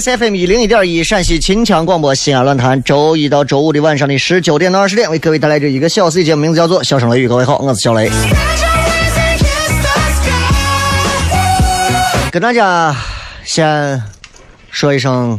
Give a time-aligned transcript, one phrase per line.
[0.00, 7.26] c FM 一零一点一陕西秦腔广播西安论坛，周一到周五的晚上的十九点到二十点，为各位带来这一个小时的节目，名字叫做《笑声雷雨》。
[7.28, 8.10] 各位好，我是小雷，
[12.30, 12.96] 跟大家
[13.44, 14.02] 先
[14.70, 15.38] 说一声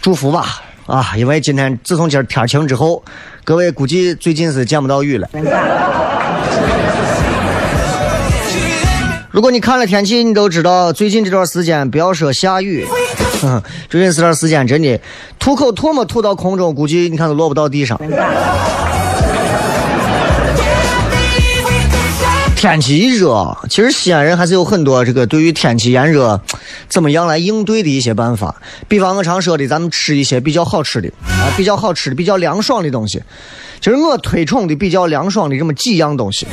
[0.00, 1.12] 祝福吧啊！
[1.16, 3.02] 因为今天自从今儿天晴之后，
[3.42, 5.28] 各位估计最近是见不到雨了。
[9.32, 12.86] 如果你看了天气，你都知道最近这段时间，不要说下雨，
[13.48, 15.00] 哼，最近这段时间真的
[15.38, 17.98] 吐口唾沫吐到空中，估计你看都落不到地上。
[22.60, 26.38] 天气一热，其实西安人还是有很多这个对于天气炎热
[26.90, 28.54] 怎么样来应对的一些办法。
[28.86, 33.22] 比方我常说的，咱们吃一些比较好吃的啊，比较好吃的、比较凉爽的东西。
[33.80, 36.46] 就是我推崇的比较凉爽的这么几样东西。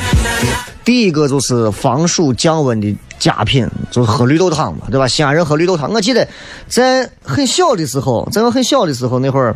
[0.86, 5.06] 第一个就是防暑降温的佳品，就是喝绿豆汤嘛，对吧？
[5.10, 6.26] 西安人喝绿豆汤，我记得
[6.70, 9.54] 在很小的时候，在我很小的时候那会儿。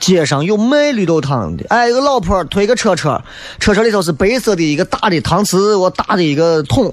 [0.00, 3.20] 街上有卖绿豆汤的，哎，一个老婆推个车车，
[3.58, 6.92] 车车里头是白色的一个大的搪瓷，我大的一个桶，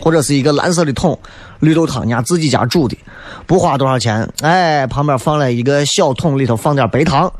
[0.00, 1.18] 或者是一个蓝色的桶，
[1.60, 2.96] 绿豆汤人家自己家煮的，
[3.46, 7.32] 不花多少钱，哎，旁边放了一个小桶，里头放点白糖，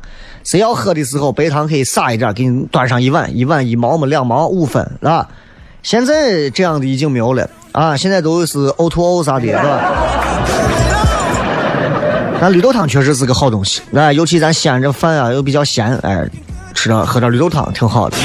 [0.44, 5.28] 谁要喝的时候白糖可以撒一点，给你端上一碗，一碗一毛么两毛五分，啊？
[5.82, 10.67] 现在这样的已经没有了啊，现在都是 O to O 啥的，是吧？
[12.40, 16.28] 但绿豆汤确实是个好东西，哎，尤其咱西安这饭啊又比较咸，哎，
[16.74, 18.16] 吃点喝点绿豆汤挺好的。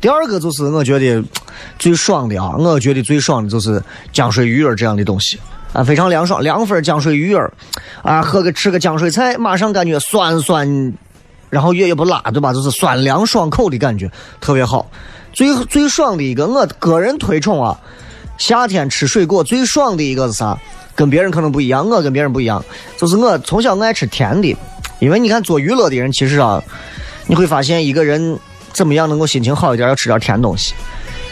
[0.00, 1.22] 第二个就是我觉得
[1.78, 5.38] 最爽的啊，我觉得最爽的就是浆水鱼儿这样的东西
[5.72, 7.52] 啊，非常凉爽，凉粉儿浆水鱼儿
[8.02, 10.94] 啊，喝个吃个浆水菜，马上感觉酸酸，
[11.50, 12.52] 然后也也不辣，对吧？
[12.54, 14.90] 就是酸凉爽口的感觉，特别好。
[15.32, 17.78] 最最爽的一个，我个人推崇啊，
[18.38, 20.58] 夏天吃水果最爽的一个是啥？
[21.00, 22.62] 跟别人可能不一样，我跟别人不一样，
[22.98, 24.54] 就是我从小爱吃甜的，
[24.98, 26.62] 因为你看做娱乐的人，其实啊，
[27.26, 28.38] 你会发现一个人
[28.74, 30.74] 怎么样能够心情好一点，要吃点甜东西。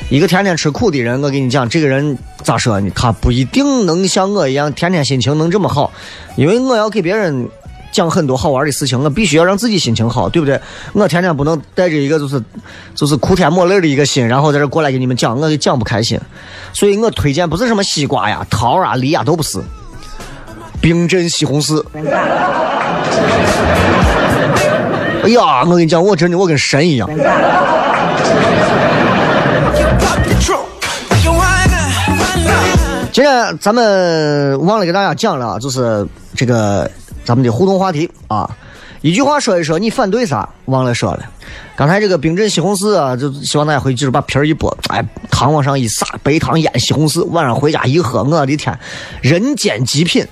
[0.09, 2.91] 一个天天吃苦的人，我跟你讲，这个人咋说呢？
[2.95, 5.93] 他不一定能像我一样天天心情能这么好，
[6.37, 7.47] 因为我要给别人
[7.93, 10.61] 讲很多好玩的事情，我必须要让自己心情好，对不对？
[10.93, 12.43] 我天天不能带着一个就是
[12.95, 16.21] 就是哭天抹泪的一个心，然后在这过来给你们讲，我讲不开心。
[16.73, 19.59] 所以我推荐不是什么西瓜呀、桃啊、梨啊，都不是，
[20.81, 21.83] 冰镇西红柿。
[25.25, 27.09] 哎呀，我跟你讲，我真的我跟神一样。
[33.11, 36.89] 今天咱们忘了给大家讲了，就是这个
[37.29, 38.49] 咱们的互动话题啊，
[39.03, 41.21] 一句话说一说你反对啥，忘了说了。
[41.77, 48.79] 刚才这个冰镇西红柿啊，就希望大家回去就是把皮儿一剥，哎，糖往上一撒，白糖腌西红柿，晚上回家一喝，我的天，
[49.21, 50.27] 人间极品。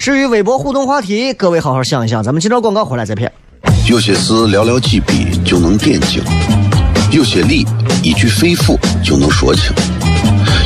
[0.00, 3.30] 至于微博互动话题，各位好好想一想，咱们接着广告回来再片。
[3.88, 6.20] 有些事寥寥几笔就能点睛，
[7.12, 7.64] 有些理
[8.02, 9.72] 一句肺腑就能说清，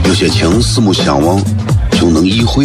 [0.07, 1.39] 有些情四目相望
[1.91, 2.65] 就能意会，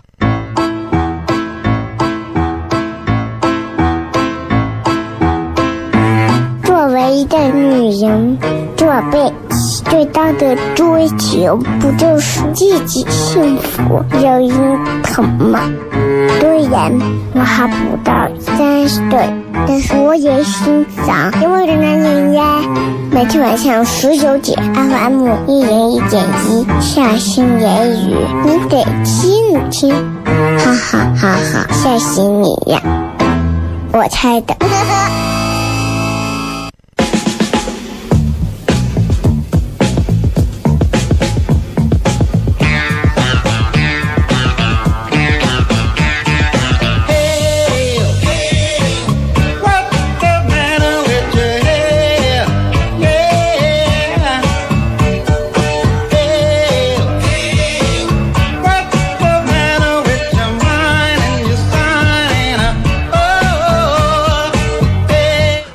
[7.11, 8.37] 一个女人，
[8.77, 9.31] 做背
[9.85, 15.59] 最大的追求不就是自己幸福、有人疼吗？
[16.39, 16.91] 虽然
[17.33, 19.29] 我还不到三十岁，
[19.67, 22.43] 但是我也心脏因为的男人呀。
[23.11, 28.15] 每天晚上十九点，FM 一零一点一，下心言语，
[28.45, 29.93] 你得听听，
[30.57, 32.81] 哈哈哈哈，吓死你呀！
[33.91, 34.55] 我猜的。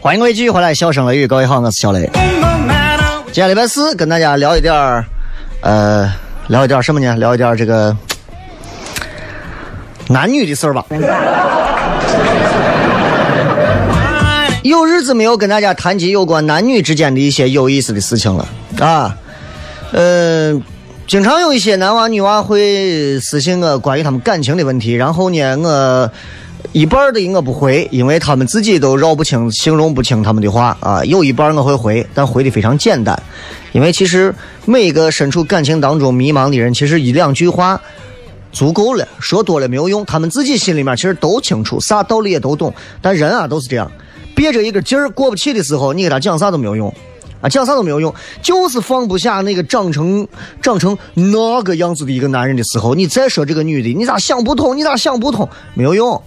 [0.07, 2.09] 欢迎各位继续回来，笑声雷雨，各位好，我是小雷。
[3.33, 5.05] 今天礼拜四，跟大家聊一点儿，
[5.63, 6.09] 呃，
[6.47, 7.17] 聊一点儿什么呢？
[7.17, 7.97] 聊一点儿这个
[10.07, 10.87] 男女的事儿吧。
[14.63, 18.47] 有日子没有跟大家谈及有关男女之间的一些有意思的事情了
[18.79, 19.13] 啊。
[19.91, 20.57] 呃，
[21.09, 26.09] 经常有一些男娃女娃会私信我关于他们感情的问题，然后呢，我。
[26.73, 31.05] 一半的我不回，因为他们自己都绕不清、形容不清他们的话啊。
[31.05, 33.21] 有一半我会回，但回的非常简单，
[33.73, 34.35] 因为其实
[34.65, 37.81] 每一个身处感情当中迷茫的人，其实一两句话
[38.53, 40.05] 足够了，说多了没有用。
[40.07, 42.73] 他们自己心里面其实都清楚，啥道理也都懂。
[43.01, 43.91] 但人啊都是这样，
[44.35, 46.93] 憋着一个劲儿过不去的时候，你给他讲啥都没有用。
[47.49, 48.13] 讲啥都没有用，
[48.43, 50.27] 就是放不下那个长成
[50.61, 54.77] 长成那个样子的一个男人的时候，你再说这个女的，你咋想不通？
[54.77, 55.49] 你咋想不通？
[55.75, 56.21] 没有用，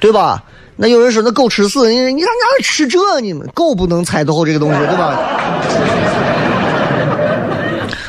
[0.00, 0.42] 对吧？
[0.80, 3.44] 那有人说那狗吃屎，你你咋哪吃这呢？
[3.52, 5.18] 狗不能猜透这个东西，对吧？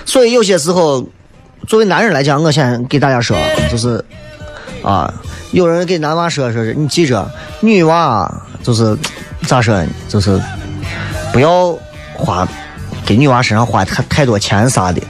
[0.06, 1.04] 所以有些时候，
[1.68, 3.36] 作为男人来讲，我先给大家说，
[3.72, 4.04] 就是
[4.84, 5.12] 啊，
[5.52, 7.28] 有人给男娃说说，你记着，
[7.60, 8.32] 女娃
[8.64, 8.98] 就是。
[9.48, 9.90] 咋说呢？
[10.08, 10.40] 就是
[11.32, 11.76] 不要
[12.14, 12.48] 花
[13.06, 15.02] 给女娃身上花太太多钱啥的。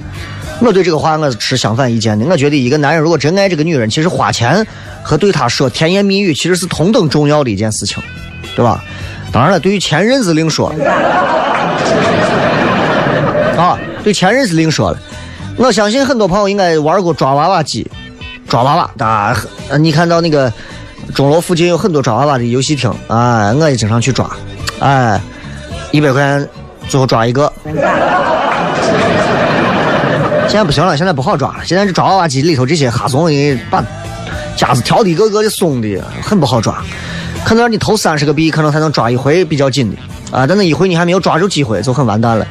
[0.62, 2.26] 我对这个话我是持相反意见的。
[2.28, 4.66] 我觉得一个男人如果真爱这个女人，其实花钱
[5.04, 8.02] 和对她说甜言蜜语其实是同等重要的一件事情，
[8.56, 8.82] 对吧？
[9.32, 10.70] 当然了，对于前任是另说。
[13.58, 15.00] 啊，对前任是另说了。
[15.58, 17.86] 我相信很多朋友应该玩过抓娃娃机，
[18.48, 20.54] 抓娃娃，大家你看到那个。
[21.14, 24.30] 钟楼附近有很多抓娃娃的游戏厅，哎，我也经常去抓，
[24.80, 25.20] 哎，
[25.92, 26.48] 一百块钱
[26.88, 27.52] 最后抓一个。
[30.48, 31.58] 现在不行了，现在不好抓了。
[31.66, 33.84] 现在这抓娃娃机里头这些哈怂的，把
[34.56, 36.84] 夹子调的一个个的松的，很不好抓。
[37.44, 39.98] 可能你投三十个币，可能才能抓一回比较紧的，
[40.38, 42.48] 啊，但那一回你还没有抓住机会，就很完蛋了。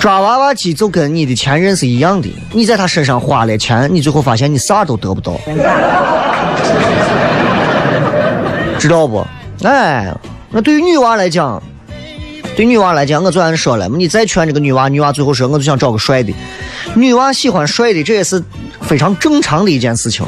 [0.00, 5.32] 抓娃娃机就跟你的前任是一样的，你在他身上花了钱，你最后发现你啥都得不到。
[8.78, 9.26] 知道不？
[9.64, 10.14] 哎，
[10.50, 11.60] 那对于女娃来讲，
[12.56, 16.32] 对女娃来讲，我昨天说了，你再劝这个女娃，女娃最后说，我就想找个帅的。
[16.94, 18.42] 女娃喜欢帅的，这也是
[18.80, 20.24] 非常正常的一件事情。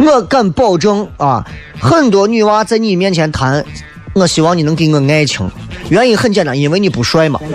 [0.00, 1.46] 我敢保证啊，
[1.80, 3.64] 很多女娃在你面前谈，
[4.12, 5.48] 我希望你能给我爱情。
[5.88, 7.40] 原因很简单，因为你不帅嘛，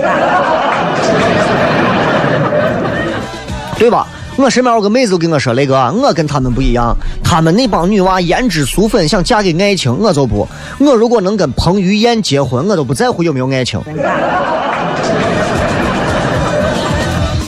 [3.77, 4.07] 对吧？
[4.37, 10.47] 我身边有个妹子就跟我说：“雷哥，我跟他们不一样，他们那帮女娃胭脂俗粉，想嫁给爱情，我就不。
[10.79, 13.81] 我如果能跟彭于晏结婚，我都不在乎有没有爱情。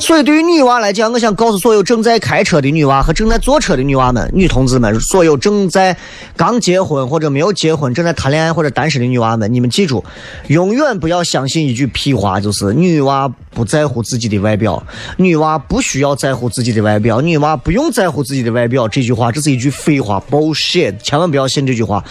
[0.07, 5.97] 所以，对于女娃来讲，我想告诉所有正在开车的女娃和正在坐车的女娃们、女同志们，所有正在
[6.37, 10.01] 刚结婚或者没有结婚、正在谈恋爱或者单身的女娃们，你们记住，
[10.47, 14.81] 永远不要相信一句屁话，就是女娃不在乎自己的外表，
[15.17, 18.87] 女娃不需要在乎自己的外表，女娃不用在乎自己的外表。
[18.87, 22.01] 这句话，这是一句废话，bullshit，千万不要信这句话。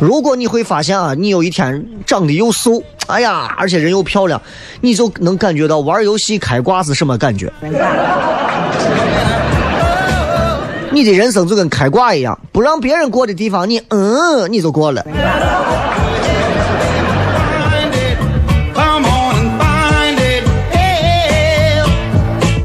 [0.00, 4.40] 如果你会发现啊，你有一天长得又瘦，哎呀，而且人又漂亮，
[4.80, 7.41] 你就能感觉到玩游戏开挂是什么感觉。
[10.90, 15.02] 你的人生就跟开挂一样，不让别人过的地方，你嗯，你就过了。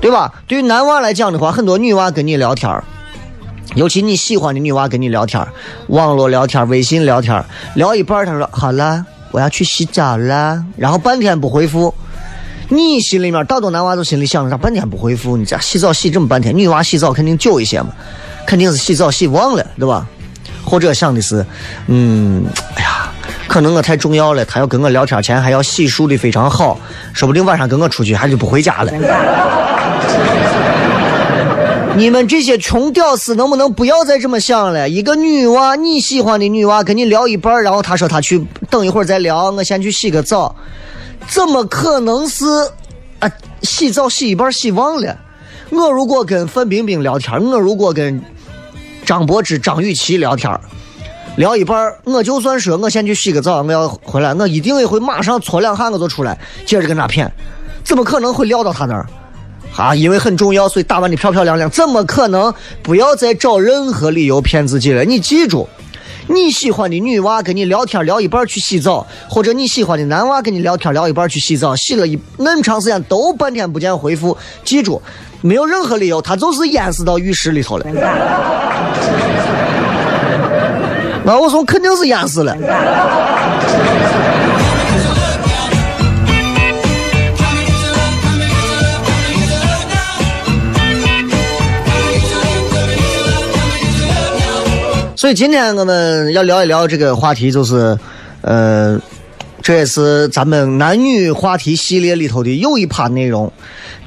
[0.02, 0.34] 对吧？
[0.48, 2.82] 对于男娃来讲的话，很多女娃跟你聊天
[3.76, 5.46] 尤其你喜欢的女娃跟你聊天
[5.88, 7.44] 网络聊天微信聊天
[7.76, 11.94] 聊一半他，说好了，我要去洗澡了，然后半天不回复。
[12.70, 15.38] 你心里面大多男娃都心里想着，咋半天不回复？
[15.38, 17.90] 你咋洗澡洗这么半天，女娃洗澡肯定久一些嘛，
[18.46, 20.06] 肯定是洗澡洗忘了，对吧？
[20.66, 21.46] 或者想的是，
[21.88, 22.46] 嗯，
[22.76, 23.10] 哎呀，
[23.48, 26.78] 可能我太重要了，他要跟我聊天前还要洗漱的非常好，
[27.14, 28.92] 说不定晚上跟我出去还就不回家了。
[31.96, 34.90] 你们这些穷屌丝能不能不要再这么想了？
[34.90, 40.54] 一个女娃，你喜欢的女娃跟你聊一半，然后她说她去等一会儿再聊，我先去洗个澡，
[41.28, 42.46] 怎么可能是
[43.20, 43.32] 啊？
[43.62, 45.18] 洗澡洗一半洗忘了。
[45.70, 48.22] 我如果跟范冰冰聊天，我如果跟
[49.06, 50.58] 张柏芝、张雨绮聊天，
[51.36, 57.30] 聊一半，我就算说我先去洗个澡，我要回来，我一定也会马上搓两下我就出来，接着跟他谝，
[57.84, 59.06] 怎么可能会撂到他那儿？
[59.76, 62.54] 啊，因为很重要，所以打扮的漂漂亮亮，怎么可能？
[62.82, 65.04] 不要再找任何理由骗自己了。
[65.04, 65.68] 你记住，
[66.30, 75.02] 你喜欢的女娃跟你聊天聊一半去洗澡，或者你喜欢的男娃跟你聊天聊一半去洗澡，洗了一那么长时间都半天不见回复，记住，
[75.42, 77.86] 没有任何理由，他就是淹死到浴室里头了。
[81.24, 82.56] 那我说肯定是淹死了。
[95.18, 97.98] 所以今天我们要聊一聊这个话题，就是，
[98.42, 99.02] 呃，
[99.64, 103.52] 这也是咱们男女话题系列里头的又一趴内容。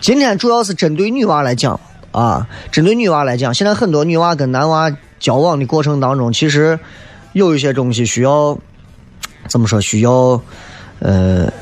[0.00, 1.80] 今天主要是针对女娃来讲
[2.12, 4.88] 啊，针对女娃来讲，现在很多女娃跟男娃
[5.18, 6.78] 交往的过程当中，其实
[7.32, 8.56] 有一些东西需要
[9.48, 9.80] 怎么说？
[9.80, 10.40] 需要
[11.00, 11.52] 呃，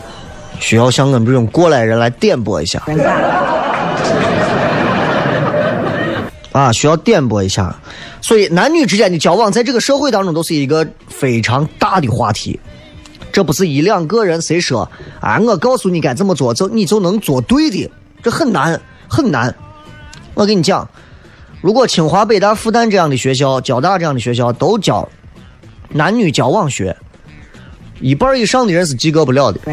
[0.61, 2.83] 需要像我们这种过来人来点拨一下。
[6.59, 7.75] 啊，需要点拨一下。
[8.21, 12.59] 所以，男女之间的交往，在这个社会当中都是一个非常大的话题。
[13.31, 15.39] 这不是一两个人谁说啊？
[15.39, 17.89] 我告诉你该怎么做，就你就能做对的，
[18.23, 19.55] 这很难很难。
[20.35, 20.89] 我跟你讲，
[21.61, 25.09] 如果清华、北大、复旦这样的学校、交大这样的学校都教
[25.91, 26.97] 男女交往学，
[28.01, 29.61] 一半以上的人是及格不了的。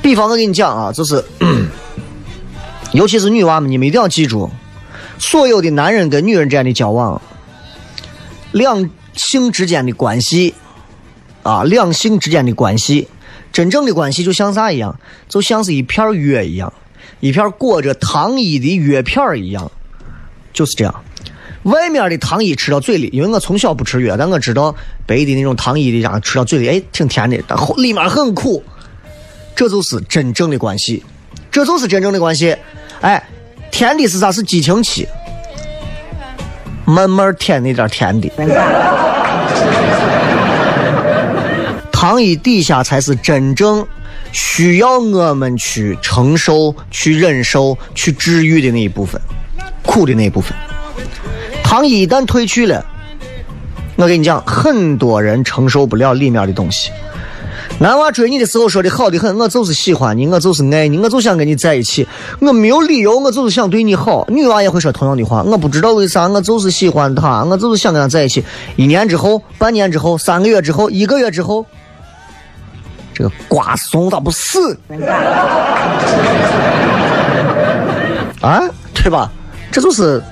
[0.00, 1.22] 比方我跟你讲啊，就是。
[2.92, 4.50] 尤其是女娃们，你们一定要记住，
[5.18, 7.20] 所有的男人跟女人之间的交往，
[8.52, 10.54] 两性之间的关系，
[11.42, 13.06] 啊，两性之间的关系，
[13.52, 14.98] 真正的关系就像啥一样？
[15.28, 16.72] 就像是一片药一样，
[17.20, 19.70] 一片裹着糖衣的药片儿一样，
[20.52, 20.94] 就是这样。
[21.64, 24.74] 外面的糖衣吃到嘴里，因为我从小不吃药，但我知道
[25.06, 28.64] 白的那种糖衣的，让吃到嘴里，哎，挺甜的，但后里面很苦。
[29.54, 31.04] 这就是真正的关系，
[31.50, 32.56] 这就是真正的关系。
[33.00, 33.22] 哎，
[33.70, 34.30] 甜的是啥？
[34.30, 35.08] 是激情期，
[36.84, 38.30] 慢慢舔那点甜的。
[41.90, 43.86] 糖衣底下才是真正
[44.32, 49.20] 需要我们去承受、去忍受、去治愈的那一部分，
[49.82, 50.56] 苦的那一部分。
[51.62, 52.84] 糖衣一旦褪去了，
[53.96, 56.90] 我跟你讲，很多人承受不了里面的东西。
[57.80, 62.06] 男娃追你的时候说的好的很，我就是喜欢你，我就是爱你，我就想跟你在一起，
[62.38, 64.26] 我没有理由，我就是想对你好。
[64.28, 68.44] 女娃也会说同样的话，我不知道为啥，我就是喜欢他，我就是想跟他在一起。
[68.76, 71.64] 一年之后，半年之后，三个月之后，一个月之后，
[73.14, 74.78] 这个瓜怂咋不死？
[78.42, 79.32] 啊，对吧？
[79.72, 80.22] 这就是，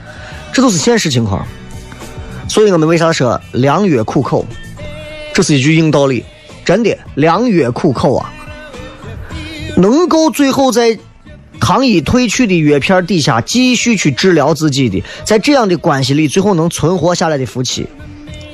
[0.53, 1.43] 这就是现实情况。
[2.47, 4.45] 所以我们为啥说良药苦口？
[5.33, 6.23] 这是一句硬道理。
[6.69, 8.31] 真的，良药苦口啊！
[9.79, 10.99] 能够最后在
[11.59, 17.87] 糖衣褪去的药片底下继续去治疗自己的，在这样的关系里最后能存活下来的夫妻，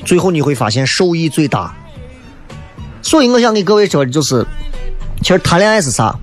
[0.04, 1.74] 最后你会发现受益最大。
[3.02, 4.46] 所以我想给各位说的就是，
[5.20, 6.16] 其实谈恋爱是啥？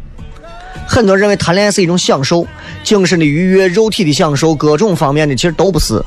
[0.87, 2.47] 很多人认为谈恋爱是一种享受，
[2.85, 6.01] 精神的愉悦、肉体的享受，各种方面的其实都不是。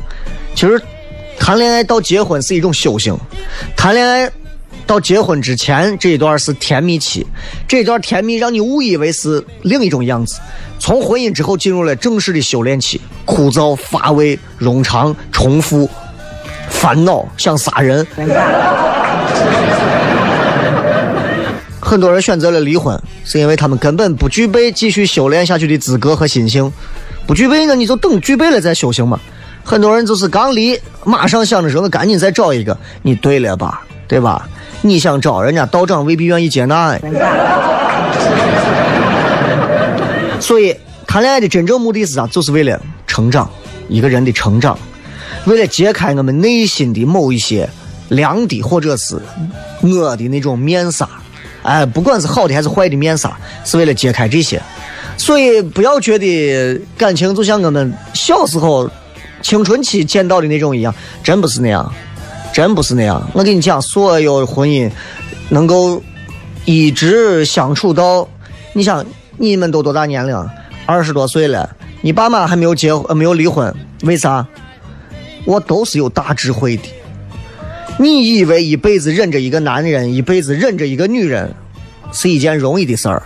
[0.54, 0.80] 其实
[1.38, 3.14] 谈恋爱到结婚是一种修行，
[3.76, 4.32] 谈恋爱
[4.86, 7.26] 到结婚之前这一段是甜蜜期，
[7.66, 10.38] 这段甜蜜让你误以为是另一种样子。
[10.78, 15.88] 从婚姻之后进入了正式的修炼期，枯燥乏味、冗长、重复、
[16.68, 18.06] 烦恼，想杀人。
[21.80, 26.70] 很多人选择了离婚，是因为他们根本不具备继续修炼下去的资格和心性。
[27.26, 29.18] 不具备，那你就等具备了再修行嘛。
[29.62, 32.76] 很多人就是刚离，马上想着说，我赶紧再找一个。
[33.00, 33.82] 你对了吧？
[34.06, 34.46] 对吧？
[34.86, 36.98] 你想找人家道长未必愿意接纳。
[40.38, 40.76] 所以，
[41.06, 42.26] 谈恋爱的真正目的是啥？
[42.26, 43.50] 就是为了成长，
[43.88, 44.78] 一个人的成长，
[45.46, 47.66] 为了揭开我们内心的某一些
[48.10, 49.18] 凉的，或者是
[49.80, 51.08] 我的那种面纱。
[51.62, 54.60] 哎，不管是好的还是坏的面纱，是为了揭开这些。
[55.16, 58.90] 所以，不要觉得感情就像我们小时候
[59.40, 61.90] 青春期见到的那种一样，真不是那样，
[62.54, 63.20] 真不是那样。
[63.34, 64.88] 我跟你讲，所有婚姻
[65.50, 66.00] 能够
[66.64, 68.26] 一直相处到，
[68.72, 69.04] 你想。
[69.36, 70.48] 你们都多大年龄？
[70.86, 71.68] 二十多岁了，
[72.02, 74.46] 你爸妈还没有结没有离婚，为啥？
[75.44, 76.84] 我都是有大智慧的。
[77.98, 81.52] 你以为一辈子忍着一个男人，一辈子忍着一个女人，
[82.12, 83.24] 是一件容易的事儿？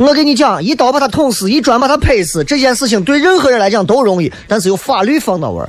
[0.00, 5.68] 我跟你讲，一刀把他捅死，一砖把他拍死，这件事情对任何人来讲都容易，但是有法律放到位儿。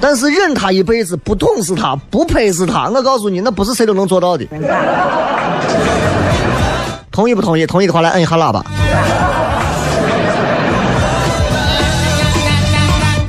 [0.00, 4.46] 但是忍他一辈子，不捅死他，不拍死他，我告诉你，那不是谁都能做到的。
[7.10, 7.66] 同意不同意？
[7.66, 8.64] 同意的话来摁一下喇叭。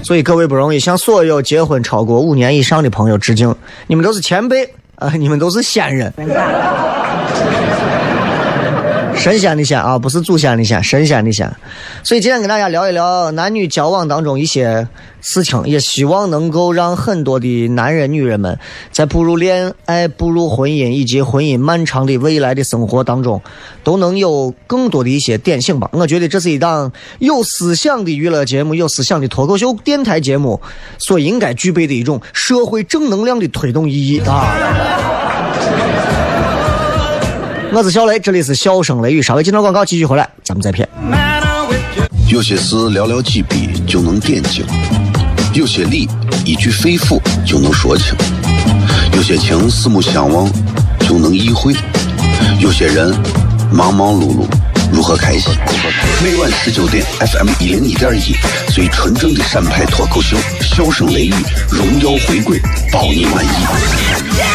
[0.04, 3.56] 所以各位不容易，向所有结婚超过五年以上的朋友致敬，
[3.88, 6.14] 你们都是前辈啊，你们都是先人。
[9.18, 11.52] 神仙的仙啊，不是祖先的仙，神仙的仙。
[12.04, 14.88] 所以今天跟大家聊一聊男女交往当中一些
[15.22, 18.60] 事情，也希望能够让很多的男人、女人们
[18.92, 23.42] 在步入恋爱、步入婚姻以及婚姻漫长的未来的生活当中，
[23.84, 25.90] 都能有更多的一些点醒吧。
[25.94, 30.62] 我觉得这是一档有思想的娱乐节目，有思想的脱口秀电台节目
[31.00, 34.46] 所应该具备的一种社会正能量的推动意义啊。
[37.78, 39.22] 我是小雷，这里是笑声雷雨。
[39.22, 40.88] 稍微进段广告，继续回来，咱们再片。
[42.30, 44.66] 有些事寥寥几笔就能点睛，
[45.54, 46.08] 有些理
[46.46, 48.16] 一句肺腑就能说清，
[49.14, 50.50] 有些情四目相望
[51.02, 51.76] 就能意会，
[52.62, 53.14] 有些人
[53.74, 54.46] 忙忙碌碌
[54.90, 55.54] 如何开心？
[56.24, 58.38] 每晚十九点，FM 一零一点一，
[58.72, 61.34] 最纯正的陕派脱口秀，笑声雷雨，
[61.70, 62.58] 荣耀回归，
[62.90, 64.55] 包你满意。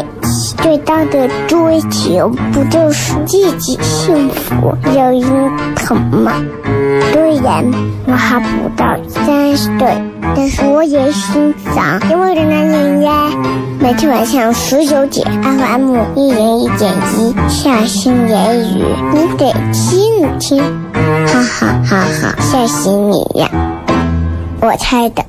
[0.57, 6.33] 最大的追求不就是自己幸福、有人疼吗？
[7.11, 7.65] 虽然
[8.05, 10.01] 我还不到三十岁，
[10.35, 13.29] 但是我也心脏因为的男人呀。
[13.79, 18.83] 每天晚上十九点，FM 一人一点一，下心言语，
[19.13, 23.49] 你得听一听，哈哈哈哈，吓死你呀！
[24.61, 25.23] 我猜的。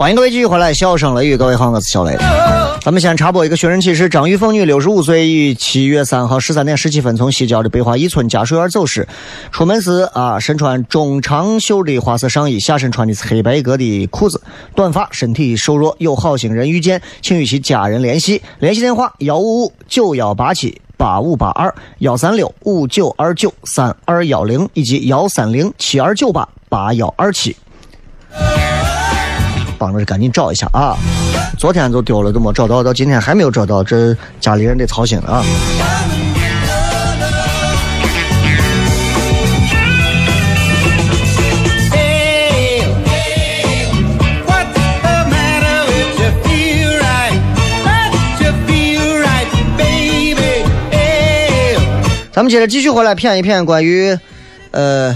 [0.00, 2.16] 欢迎各位继续回来，笑声雷雨，各位好，我是小雷。
[2.80, 9.06] 咱们先插播一个寻人启事：张玉凤女，六十五岁，于七月三号十三点十七分从西郊的北华一村家属院走失。
[9.52, 14.40] 出门时啊，身穿中长袖的花色上衣，下身穿的是黑白格的裤子，
[14.74, 15.94] 短发，身体瘦弱。
[15.98, 18.40] 有好心人遇见，请与其家人联系。
[18.58, 27.54] 联系电话：幺五五九幺八七八五八二幺三六五九二九三二幺零以及幺三零七二九八八幺二七。
[29.80, 30.94] 帮着赶紧找一下啊。
[31.58, 32.82] 昨天都丢了都没找到？
[32.82, 35.44] 到今天还没有找到这家里人得操心了啊。
[52.32, 54.18] 咱们接着继续回来骗一骗关于
[54.70, 55.14] 呃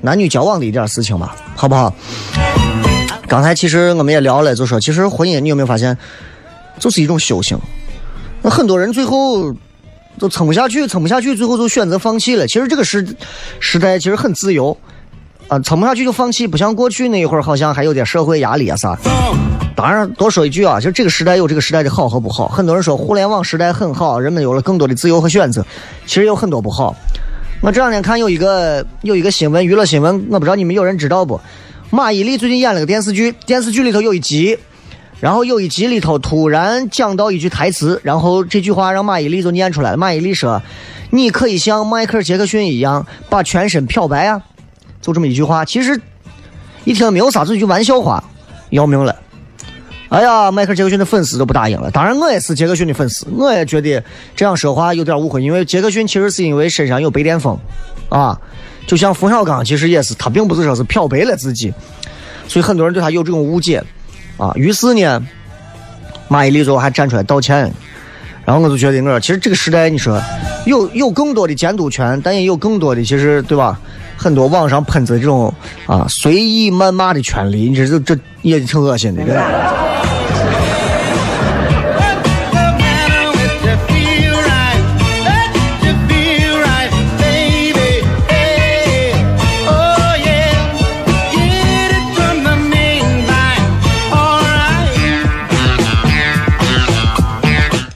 [0.00, 1.94] 男女交往的一点事情吧好不好？
[3.30, 5.96] 刚才其实我们也聊了，就说其实婚姻你有没有发现，
[6.80, 7.56] 就是一种修行。
[8.42, 9.54] 那很多人最后
[10.18, 12.44] 都撑不下去，撑不下去，最后就选择放弃了。
[12.48, 13.06] 其实这个时
[13.60, 14.76] 时代其实很自由
[15.46, 18.98] 啊，撑不下去就放弃，不像过去那一会儿好像还有点社会压力啊啥。
[19.76, 22.48] 当然，多说一句啊，就这个时代有这个时代的好和不好。
[22.48, 25.64] 很多人说互联网时代很好，人们有了更多的自由和选择，
[26.04, 26.96] 其实有很多不好。
[27.60, 31.40] 我这两天看有一个有一个新闻，娱乐新闻，我不知道你们有人知道不？
[31.92, 34.56] 马伊琍最近演了个电视剧，电视剧里头有一集，
[35.18, 39.96] 然后有一集里头突然讲到一句台词，然后这句话让马伊琍就念出来了。
[39.96, 40.62] 马伊琍说
[41.10, 44.40] ：“你可以像迈克尔·杰克逊一样把全身漂白啊。”
[45.02, 46.00] 就这么一句话，其实
[46.84, 48.22] 一听没有啥，就一句玩笑话，
[48.70, 49.16] 要命了。
[50.10, 51.90] 哎呀，迈克尔·杰克逊的粉丝都不答应了。
[51.90, 54.00] 当然，我也是杰克逊的粉丝，我也觉得
[54.36, 57.58] 这样说话有点误会，因为杰克逊其实是因为身上有白癜风，
[58.08, 58.40] 啊，
[58.90, 61.72] 就像冯小刚其实也是，他并不是说是漂白了自己，
[62.48, 63.80] 所以很多人对他有这种误解，
[64.36, 65.22] 啊，于是呢，
[66.26, 67.72] 马伊琍最后还站出来道歉，
[68.44, 70.20] 然后我就觉得，我说其实这个时代，你说
[70.66, 73.78] 有有更多的监督权，但也有更多的其实对吧？
[74.16, 75.54] 很多网上喷子这种
[75.86, 79.22] 啊随意谩骂的权利，你这这这也挺恶心的。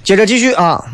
[0.05, 0.85] 接着继续啊。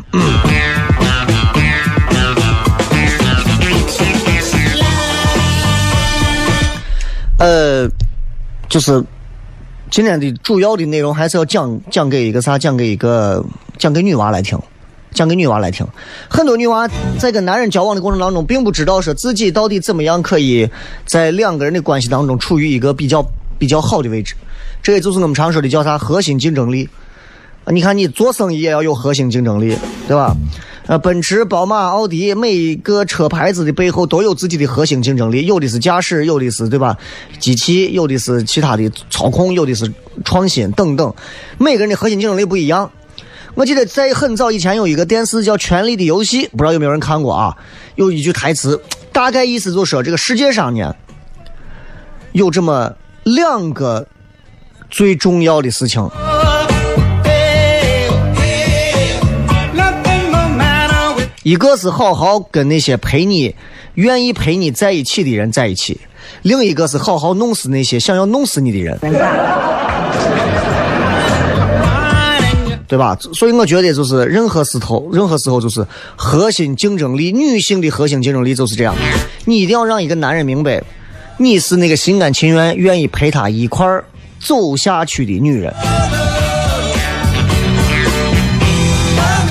[7.37, 7.89] 呃，
[8.69, 9.03] 就是
[9.89, 12.57] 今天的主要的内容还是要讲讲给一个啥？
[12.57, 13.43] 讲给一个
[13.77, 14.57] 讲给女娃来听，
[15.11, 15.85] 讲给女娃来听。
[16.29, 20.69] 很多女娃在跟男人交往的过程当中，并不知道说自己到底怎么样可以
[21.05, 23.21] 在两个人的关系当中处于一个比较
[23.59, 24.35] 比较好的位置。
[24.81, 26.87] 这也就是我们常说的叫啥核心竞争力。
[27.67, 30.35] 你看，你做生意也要有核心竞争力，对吧？
[30.87, 36.97] 呃，奔驰、宝马、奥迪，每一个车牌子的背后都有自己的核心竞争力，有的是驾驶，有的是对吧？
[37.39, 39.89] 机器，有的是其他的操控，有的是
[40.25, 41.13] 创新等等。
[41.59, 42.91] 每个人的核心竞争力不一样。
[43.53, 47.55] 我记得在很早以前有一个电视叫《权力的游戏》，不知道有没有人看过啊？
[47.95, 48.81] 有一句台词，
[49.13, 50.93] 大概意思就是说，这个世界上呢，
[52.31, 52.91] 有这么
[53.23, 54.07] 两个
[54.89, 56.09] 最重要的事情。
[61.43, 63.55] 一个是好好跟那些陪你、
[63.95, 65.99] 愿意陪你在一起的人在一起，
[66.43, 68.95] 另一个是好好弄死那些想要弄死你的人，
[72.87, 73.17] 对吧？
[73.33, 75.83] 所以我觉得就是任何时候，任何时候就是
[76.15, 78.93] 核心竞争力，女性的核心竞争力就是这样。
[79.45, 80.83] 你一定要让一个男人明白，
[81.37, 84.03] 你是那个心甘情愿、愿意陪他一块儿
[84.39, 85.73] 走下去的女人。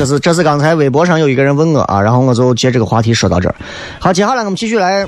[0.01, 3.55] 这是这是刚才微博上有一个人问我啊，然后我就接这个话题说到这儿。
[3.99, 5.07] 好，接下来我们继续来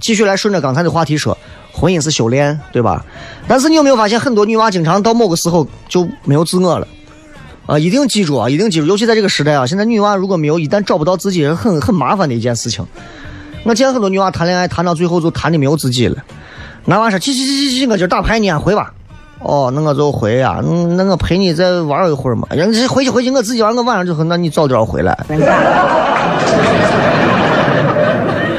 [0.00, 1.36] 继续来顺着刚才的话题说，
[1.70, 3.04] 婚姻是修炼，对吧？
[3.46, 6.88] 但是你有没有发现，很多女娃经常到某个时候就没有自我了
[7.66, 7.78] 啊？
[7.78, 12.82] 一定记住啊，一定记住，尤其在这个时代啊，现在女娃如果没有一旦找不到自己，是很很麻烦的一件事情。
[13.64, 16.24] 我见很多女娃谈恋爱谈到最后就谈的没有自己了，
[16.86, 18.90] 男娃说去去去去去，我今儿打牌你回吧。
[19.44, 20.58] 哦，那我就回呀，
[20.96, 22.48] 那我陪你再玩一会儿嘛。
[22.50, 25.14] 人家回去回去，我自己玩，我晚上就说，那你早点回来。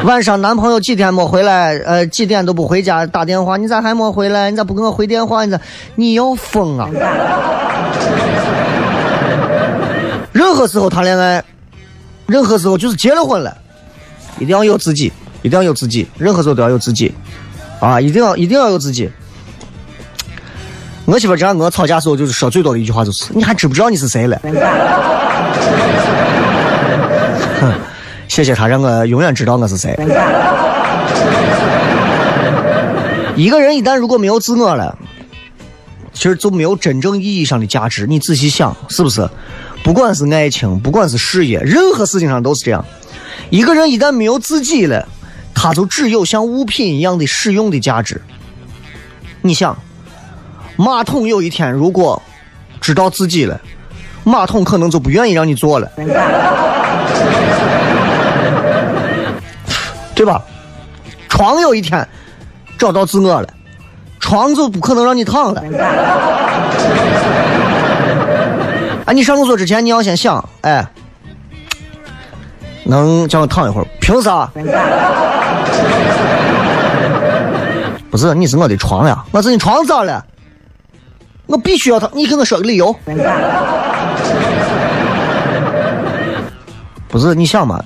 [0.04, 4.52] 晚上男朋友几天没回来，呃，几点都不回家打电话，你咋还没回来？
[4.52, 5.44] 你咋不给我回电话？
[5.44, 5.60] 你咋？
[5.96, 6.88] 你要疯啊！
[10.32, 11.44] 任何时候谈恋爱，
[12.28, 13.58] 任何时候就是结了婚了，
[14.38, 17.12] 一定要有自己，一定要有自己，任何时候都要有自己，
[17.80, 19.10] 啊，一定要一定要有自己。
[21.06, 24.42] 我媳妇这样跟我吵架时候，就是说最多的一句话就是：“你还知不知道你是谁了？”
[27.62, 27.74] 哼，
[28.28, 29.96] 谢谢他让我永远知道我是谁。
[33.36, 34.98] 一个人一旦如果没有自我了，
[36.12, 38.08] 其实就没有真正意义上的价值。
[38.08, 39.30] 你仔细想，是不是？
[39.84, 42.84] 不管是爱情，不管是事业，任何事情上都是这样。
[43.52, 45.08] 一个人一旦没有自己了，
[45.54, 48.20] 他就只有像物品一样的使用的价值。
[49.44, 49.78] 你想？
[50.78, 52.22] 马桶有一天如果
[52.82, 53.60] 知道自己了，
[54.24, 55.90] 马桶可能就不愿意让你坐了，
[60.14, 60.42] 对吧？
[61.30, 62.08] 床有一天
[62.78, 63.48] 找到自我了，
[64.20, 65.64] 床就不可能让你躺了。
[69.06, 70.86] 哎， 你上厕所之前你要先想，哎，
[72.84, 73.88] 能叫我躺一会儿？
[74.00, 74.50] 凭啥？
[78.12, 80.26] 不是，你是我的床呀，我是你床咋了？
[81.48, 82.96] 我必须要躺，你给我说个理由。
[87.08, 87.82] 不是，你想嘛，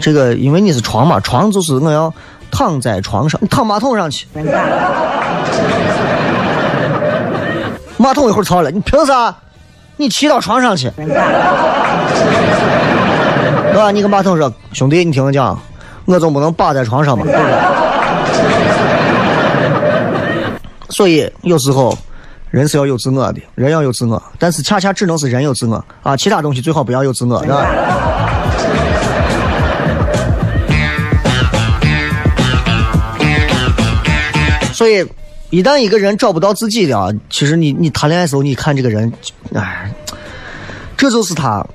[0.00, 2.12] 这个因为你是床嘛，床就是我要
[2.50, 4.26] 躺在床上，你躺马桶上去。
[7.96, 9.34] 马桶一会儿吵了，你凭啥？
[9.96, 11.06] 你骑到床上去，对
[13.74, 13.90] 吧？
[13.90, 15.60] 你跟马桶说，兄弟，你听我讲，
[16.04, 17.24] 我总不能扒在床上吧？
[17.24, 17.52] 对不对？
[20.90, 21.92] 所以有时候
[22.50, 27.66] 人是要有自我的，人要有自我，但是恰恰只能是人有自我啊，其他东西最好不要有自我，是吧？
[34.72, 35.04] 所以，
[35.50, 39.12] 一旦一个人找不到自己的，其实你你谈恋爱的时候，你看这个人，
[39.54, 39.92] 哎，
[40.96, 41.66] 这就是他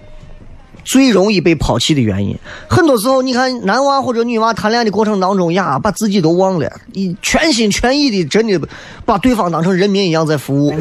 [0.84, 2.38] 最容易被抛弃的原因。
[2.68, 8.60] 很多时候，你看男娃或者女娃谈恋爱的过程当中呀，把自己都忘了，你全心全意的真的
[9.06, 10.74] 把对方当成人民一样在服务。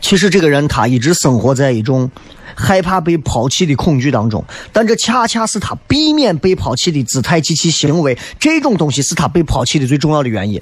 [0.00, 2.10] 其实这个人他一直生活在一种
[2.54, 10.60] 害怕被抛弃的恐惧当中，但这恰恰是他避免被抛弃的姿态及其行为，这种东西是他被抛弃的最重要的原因。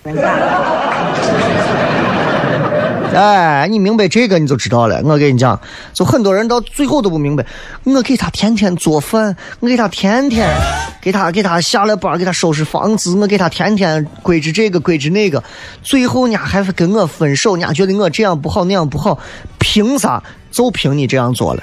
[3.14, 5.01] 哎，你明白这个你就知道了。
[5.05, 5.59] 我跟你讲，
[5.92, 7.44] 就很多人到最后都不明白，
[7.85, 10.49] 我给他天天做饭，我给他天天
[11.03, 15.42] 给他给他下了班给他收拾房子，我给他天天规制这个规制那个，
[15.83, 19.18] 最后呢还跟我分手，人家觉得我这样不好那样不好，
[19.59, 20.23] 凭啥？
[20.51, 21.62] 就凭你这样做了。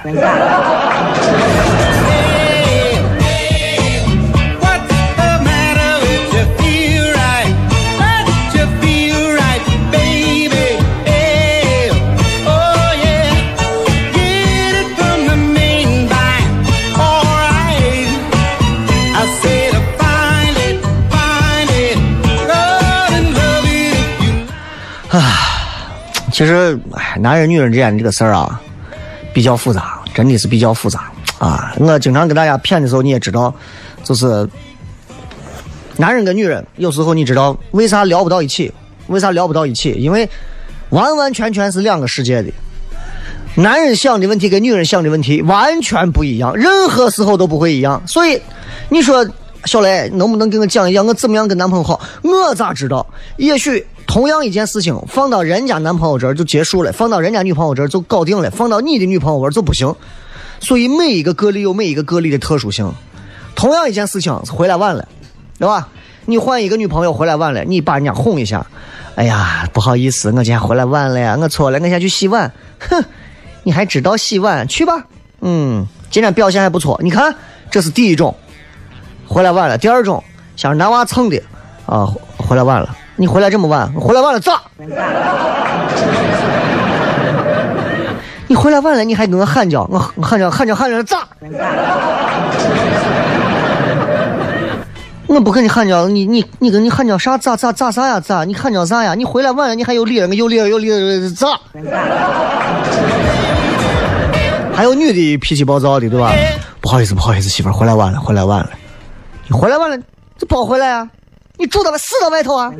[26.38, 28.60] 其实，哎，男人女人之间这个事儿啊，
[29.34, 31.74] 比较复杂，真的是比较复杂啊。
[31.80, 33.52] 我经常跟大家谝的时候，你也知道，
[34.04, 34.48] 就是
[35.96, 38.72] 男人跟女人有时候你知道为啥聊不到一起？
[39.08, 39.90] 为啥聊不到一起？
[39.98, 40.30] 因为
[40.90, 42.52] 完完全全是两个世界的。
[43.56, 48.00] 男人想的问题跟女人想的问题完全不一样，任何时候都不会一样。
[48.06, 48.40] 所以，
[48.90, 49.28] 你说
[49.64, 52.00] 小雷能不能给我讲一讲我怎么样跟男朋友好？
[52.22, 53.04] 我咋知道？
[53.38, 59.94] 也许同样一件事情放到人家男朋友这儿就结束了，放到人家女朋友这儿就搞定了，放到你的女朋友这儿就不行。
[60.60, 62.90] 所以每一个个例有每一个个例的特殊性。
[63.54, 65.06] 同样一件事情回来晚了，
[65.58, 65.88] 对吧？
[66.24, 68.66] 你换一个女朋友回来晚了，你把人家哄一下，
[69.14, 72.50] 哎呀，不好意思，我今天回来晚了呀，我错了，我先去洗碗。
[72.80, 73.04] 哼，
[73.64, 74.66] 你还知道洗碗？
[74.66, 75.04] 去吧。
[75.42, 77.34] 嗯，今天表现还不错，你看，
[77.70, 78.34] 这是第一种，
[79.26, 79.76] 回来晚了。
[79.76, 80.24] 第二种，
[80.56, 81.42] 像是男娃蹭的
[81.84, 82.96] 啊，回来晚了。
[83.20, 84.62] 你回来这么晚，回来晚了咋？
[88.46, 91.26] 你回来晚了，你还跟我喊叫，我喊叫喊叫喊叫咋？
[95.26, 98.44] 我不跟你喊叫，你你你跟你喊叫啥咋咋咋啥呀咋？
[98.44, 99.16] 你喊叫啥呀？
[99.16, 101.58] 你回来晚了，你还有理了，有理了有理了咋？
[104.72, 106.32] 还有女的脾气暴躁的，对吧？
[106.80, 108.70] 不好意思不好意思，媳妇回来晚了，回来晚了。
[109.48, 109.98] 你回来晚了，
[110.38, 111.08] 这不好回来啊！
[111.58, 112.72] 你住到外死到外头啊！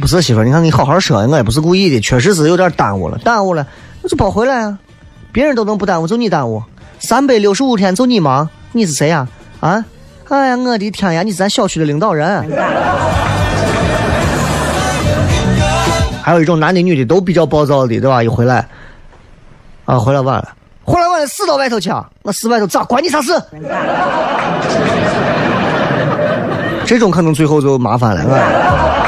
[0.00, 3.64] 不是媳妇，你看你好好说，我也不是故意的，确实是有点耽误了，耽误了，
[4.02, 4.78] 那就不回来啊！
[5.32, 6.60] 别人都能不耽误，就你耽误，
[6.98, 9.28] 三百六十五天就你忙，你是谁呀？
[9.60, 9.84] 啊？
[10.28, 11.22] 哎呀，我的天呀！
[11.22, 12.44] 你是咱小区的领导人。
[16.20, 18.24] 还有一种男的女的都比较暴躁的，对吧？
[18.24, 18.66] 一回来，
[19.84, 20.48] 啊，回来晚了，
[20.86, 22.08] 回来晚了，死到外头去啊！
[22.22, 22.84] 我死外头咋？
[22.84, 23.32] 关你啥事？
[26.86, 29.02] 这种可能最后就麻烦了，啊。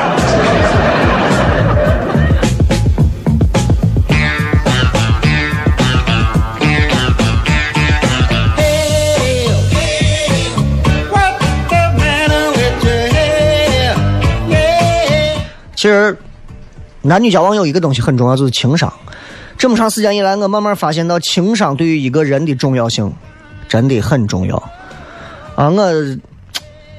[15.76, 16.18] 其实，
[17.02, 18.92] 男女交往有一个东西很重要，就是情商。
[19.58, 23.12] 这么长时间以来，我慢慢发现到情商对于一个人的重要性
[23.68, 24.56] 真的很重要。
[25.56, 25.92] 啊，我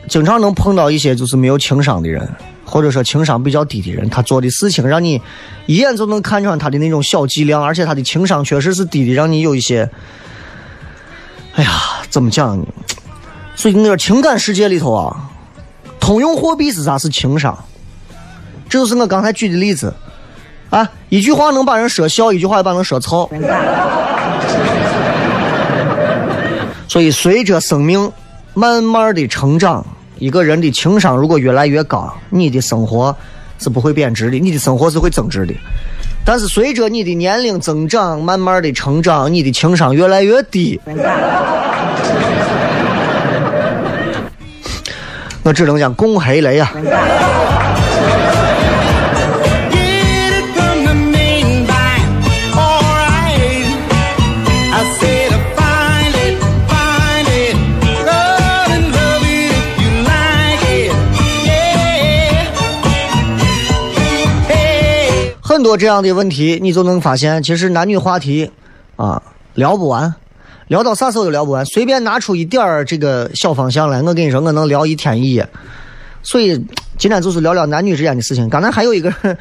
[0.09, 2.27] 经常能碰到一些就是没有情商的人，
[2.65, 5.21] 或者说情商比较低的人，他做的事情让你
[5.67, 9.89] 一眼就能看穿他的那种小伎俩，而且他的情商确实是低的，让你有一些，
[11.55, 11.71] 哎呀，
[12.09, 12.65] 怎么讲呢？
[13.55, 15.29] 所以那个情感世界里头啊，
[15.97, 16.97] 通用货币是啥？
[16.97, 17.57] 是情商。
[18.67, 19.93] 这就是我刚才举的例子。
[20.69, 23.29] 啊，一句话能把人说笑，一句话也把人说操。
[26.88, 28.12] 所以，随着生命
[28.53, 29.86] 慢慢的成长，
[30.17, 33.15] 一个人的情商如果越来越高，你的生活
[33.58, 35.53] 是不会贬值的，你的生活是会增值的。
[36.25, 40.79] 但是，随着你的年龄增长，慢慢的成长，你的情商越来越低。
[45.41, 46.71] 我只能讲拱黑雷呀。
[65.59, 68.49] 很多这样的问题，你就能发现，其实男女话题
[68.95, 69.21] 啊
[69.55, 70.15] 聊不完，
[70.69, 71.65] 聊到啥时候都聊不完。
[71.65, 75.45] 随便拿出一点儿这个小方向来，我跟你说，我能聊一天一夜。
[76.23, 76.65] 所以
[76.97, 78.47] 今天就是聊聊男女之间的事情。
[78.47, 79.37] 刚才还有一个人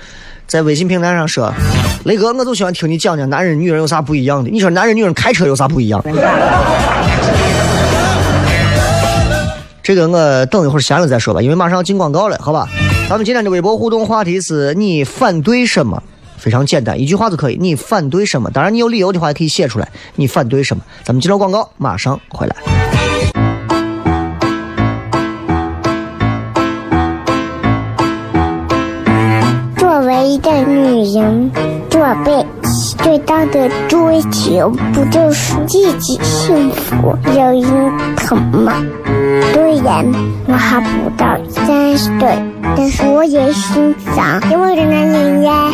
[0.49, 1.55] 在微信平台上说
[2.03, 4.51] ：“雷哥，我就喜欢听你讲讲男人女人有啥不一样的。
[4.51, 6.03] 你说男人女人开车有啥不一样？”
[9.85, 12.69] 这个我等一会儿闲了再说吧，因为马上要进广告了，好吧？
[13.09, 16.03] 咱们今天的微博互动话题是你反对什么？
[16.37, 17.57] 非常简单，一句话就可以。
[17.59, 18.51] 你反对什么？
[18.51, 19.89] 当然，你有理由的话也可以写出来。
[20.17, 20.83] 你反对什么？
[21.05, 22.55] 咱们接着广告，马上回来。
[29.79, 31.51] 作为一个女人，
[31.89, 32.48] 做辈子
[33.03, 38.73] 最大的追求不就是自己幸福、有人疼吗？
[39.53, 40.05] 虽然
[40.47, 42.39] 我还不到三十岁，
[42.77, 45.71] 但是我也心脏因为的男人呀。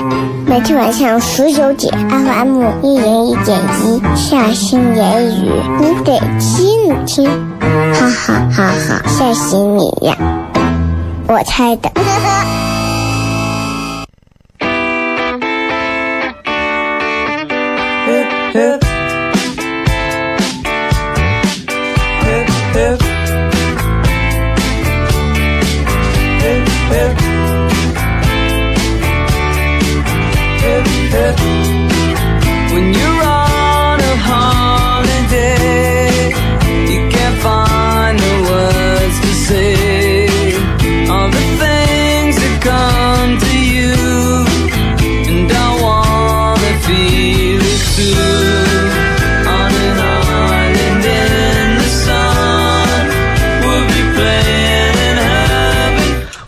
[0.46, 7.26] 每天晚上十九点，FM 一零一点一，下心言语，你得听听，
[7.94, 10.16] 哈哈哈哈，吓死你呀！
[11.26, 11.90] 我猜的。
[18.54, 18.84] Hip, hip.
[22.22, 23.00] Hip, hip.
[26.40, 27.18] Hip, hip.
[31.14, 31.63] Hip,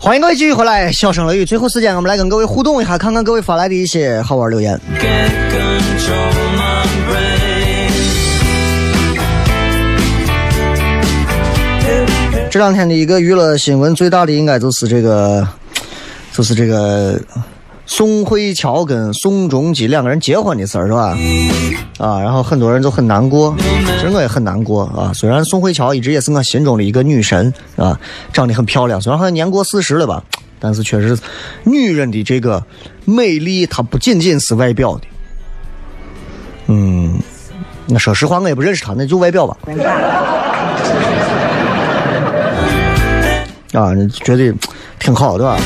[0.07, 1.43] 欢迎各位继续回来，笑声雷雨。
[1.43, 4.79] 最后时间，我们来跟各位互动一下，看看各位发来的一些好玩留言。
[12.49, 15.45] 这两天的一个娱乐新闻最大的应该就是这个，
[16.31, 17.19] 就是这个
[17.89, 21.17] 宋慧乔跟宋仲基两个人结婚的事儿，是吧？
[21.97, 25.11] 啊，然后很多人就很难过，其实我也很难过啊。
[25.13, 27.97] 虽然宋慧乔一直也是我心中的一个女神啊，
[28.33, 30.21] 长得很漂亮，虽然好像年过四十了吧，
[30.59, 31.17] 但是确实，
[31.63, 32.61] 女人的这个
[33.05, 35.01] 美丽，它不仅仅是外表的。
[36.67, 37.17] 嗯，
[37.87, 39.57] 那说实话，我也不认识她，那就外表吧。
[43.71, 44.53] 啊，觉得
[44.99, 45.57] 挺好，对吧？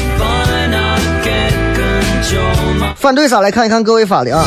[3.01, 3.41] 反对啥？
[3.41, 4.45] 来看一看各位发的啊。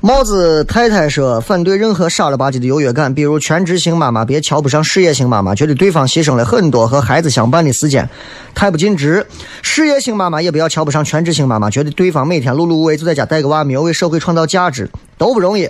[0.00, 8.08] 帽子太太说，反对任何傻了吧唧的优越感，比如全职型妈妈别瞧不上事业型妈妈，觉得对方牺牲了很多和孩子相伴的时间，
[8.54, 9.22] 太不尽职；
[9.60, 15.68] 事业型妈妈也不要瞧不上全职型妈妈，觉得对方每天碌碌无为就在家带个娃，没有为社会创造价值，都不容易。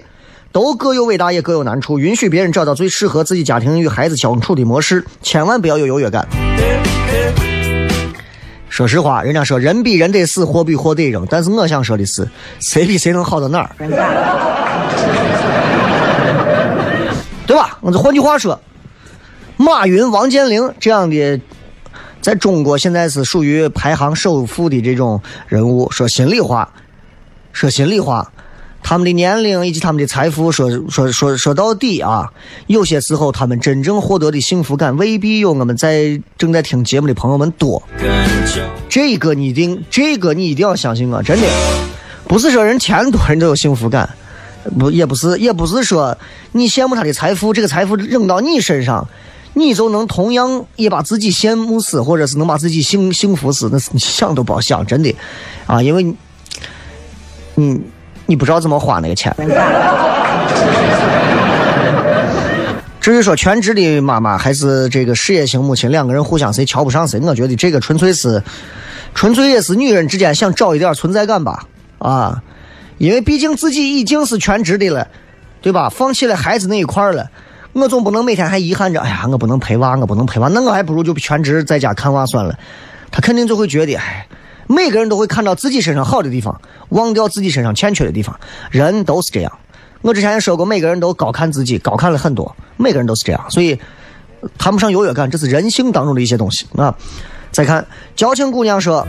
[0.53, 1.99] 都各有伟大，也各有难处。
[1.99, 6.29] 允许别人找到最适合自己家庭与孩子相处的模式，千万不要有优越感。
[8.73, 12.27] 说实话，人家说人比人得死，货比货得扔，但是我想说的是，
[12.59, 13.69] 谁比谁能好到哪儿？
[17.47, 17.77] 对吧？
[17.83, 18.59] 我就换句话说，
[19.59, 21.39] 马云、王健林这样的，
[22.23, 25.91] 在中国现在是属于排行首富的这种人物。
[25.91, 26.67] 说心里话，
[27.53, 28.33] 说心里话，
[28.83, 32.31] 他们的年龄以及他们的财富，说说说说到底啊，
[32.67, 37.83] 有些时候他们真正获得的幸福感，未必有我们在正在听节目的朋友们多。
[38.89, 41.47] 这个你一定，这个你一定要相信我，真的，
[42.29, 44.09] 不是说人钱多人都有幸福感，
[44.79, 46.19] 不也不是，也不是说
[46.51, 49.09] 你羡慕他的财富，这个财富扔到你身上，
[49.55, 55.15] 你就能同样也把自己羡慕死，或者是能把自己幸幸福死，那是你想都不要想，真的，
[55.67, 56.15] 啊，因为
[57.55, 57.81] 你，
[58.27, 59.35] 你不知道怎么花那个钱。
[63.01, 68.41] 至于说全职的妈妈还是这个事业型母亲，两个人互相谁瞧不上谁，我觉得这个纯粹是
[69.13, 71.65] 纯粹也是女人之间想找一点存在感吧，
[71.99, 72.41] 啊，
[72.99, 75.09] 因为毕竟自己已经是全职的了，
[75.61, 75.89] 对吧？
[75.89, 77.29] 放弃了孩子那一块了，
[77.73, 82.57] 我总不能每天还遗憾着，哎呀，我不能陪娃，我不能陪娃，那我还不如就全职在家看娃算了。
[83.11, 84.25] 他肯定就会觉得，哎，
[84.67, 86.61] 每个人都会看到自己身上好的地方，
[86.91, 88.39] 忘掉自己身上欠缺的地方，
[88.71, 89.53] 人都是这样。
[90.01, 93.79] 我之前也说过，每个人都高看自己，高看了很多，每个人都是这样，所以
[94.59, 96.95] 谈不上优越感，这是人性当中的一些东西啊。
[97.51, 97.87] 再看
[98.17, 99.07] 矫情姑娘说，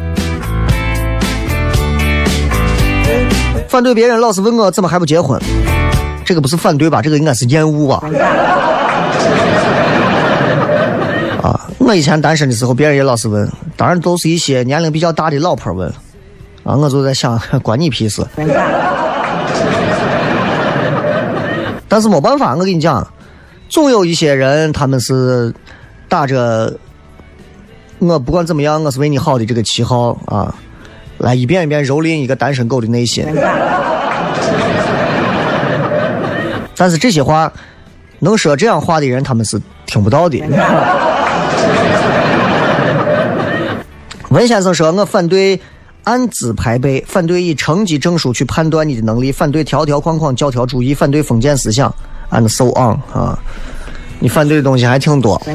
[3.68, 5.41] 反对别人老是问我怎么还不结婚，
[6.26, 7.01] 这个不是反对吧？
[7.01, 8.04] 这个应该是厌恶吧？
[11.43, 15.89] 啊，我以前单身的时候，别人也老是问，当然都是一些年龄比较大的老婆问，
[16.63, 18.25] 啊，我就在想， 关你屁事。
[21.89, 23.05] 但是没办法，我跟你讲，
[23.67, 25.53] 总有一些人他们是
[26.07, 26.73] 打着
[27.99, 30.55] 我不管怎么样，我是为你好的这个旗号啊，
[31.17, 33.27] 来一遍一遍蹂躏一个单身狗的内心。
[36.77, 37.51] 但是这些话，
[38.19, 40.41] 能说这样话的人，他们是听不到的。
[44.30, 45.59] 文先生说：“我反对
[46.05, 51.93] 按资排辈，反对以成绩证书去判断你的能力，反对条条框框教条主义，反对封建思想。”
[52.32, 53.38] and so on 啊，
[54.20, 55.39] 你反对的东西还挺多。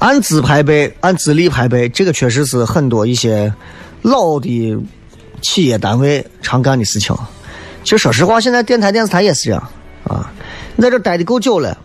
[0.00, 3.52] 按资排辈，按资历排辈，这个确实是很多一些
[4.02, 4.76] 老的
[5.40, 7.16] 企业单位常干的事情。
[7.84, 9.62] 其实说实话，现在电台、电视台也是这样
[10.02, 10.28] 啊。
[10.74, 11.76] 你在这待的够久了。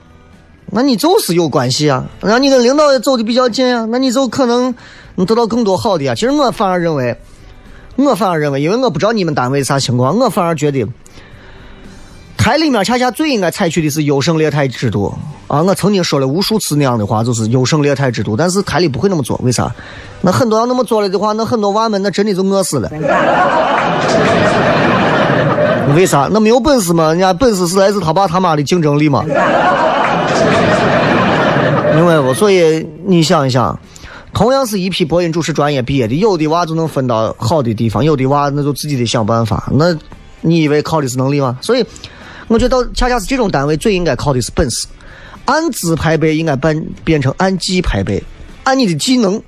[0.72, 4.74] 那你就是有关系啊，然后你跟领导也走的比较近啊，那你就可能
[5.15, 6.13] 能得到更多好的呀。
[6.13, 7.17] 其实我反而认为，
[7.95, 10.86] 我反而认为，因为我不知道你们单位啥情况，我反而觉得
[12.38, 15.13] 台里面恰恰最应该采取的是优胜劣汰制度
[15.47, 15.61] 啊。
[15.61, 19.70] 我曾经说了无数次那样的话，就是优胜劣汰制度，但是台里不会那么做，为啥？
[20.22, 22.89] 那很多要那么做了的话，那很多娃们那真的就饿死了。
[25.95, 26.30] 为啥？
[26.32, 27.09] 那没有本事吗？
[27.09, 29.26] 人家本事是来自他爸他妈的竞争力嘛。
[31.95, 32.34] 明白不？
[32.34, 33.77] 所以你想一想，
[34.34, 39.71] 同样是一批播音主持专业毕业的，有的娃就能分到好的地方，有的娃那就自己得想办法。
[39.73, 39.97] 那
[40.41, 41.57] 你以为靠的是能力吗？
[41.61, 41.86] 所以
[42.47, 44.88] 我觉得恰恰是这种单位最应该靠的是本事。
[45.45, 48.23] 按资排辈应该变变成按技排辈，
[48.63, 49.41] 按你的技能，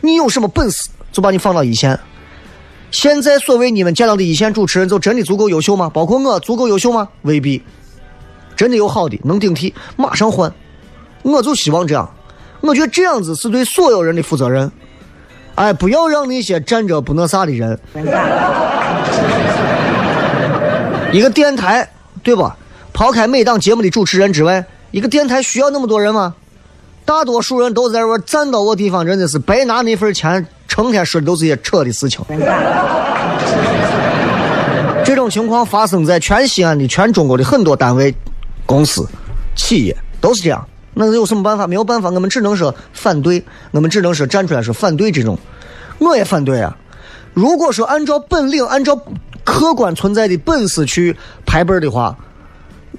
[0.00, 1.98] 你有什么本事就把你放到一线。
[2.92, 5.90] 现在所谓你们见到的一线主持人，就真的足够优秀吗？
[5.92, 7.08] 包括我足够优秀吗？
[7.22, 7.60] 未必。
[8.56, 10.52] 真的有好的能顶替，马上换。
[11.22, 12.08] 我就希望这样，
[12.60, 14.70] 我觉得这样子是对所有人的负责任。
[15.56, 17.78] 哎，不要让那些站着不那啥的人。
[21.12, 21.88] 一个电台，
[22.22, 22.56] 对吧？
[22.92, 26.34] 抛开每档节目的主持人之外，一个电台需要那么多人吗？
[27.04, 32.20] 大多数人都在这站到我地方，真的是白拿那份钱，成天说的都是些扯的事情。
[35.04, 38.14] 这种情况发生在全西安的、全中国的很多单位。
[38.66, 39.08] 公司、
[39.54, 41.66] 企业都是这样，那有什么办法？
[41.66, 45.38] 没有办法，我们只能说反对，我们只能说站出来说反对这种。
[45.98, 46.76] 我也反对啊！
[47.32, 49.00] 如果说按照本领、按照
[49.44, 52.14] 客观存在的本事去排辈的话，